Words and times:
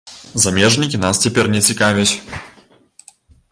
Замежнікі 0.45 1.01
нас 1.03 1.19
цяпер 1.27 1.45
не 1.57 1.61
цікавяць. 1.67 2.13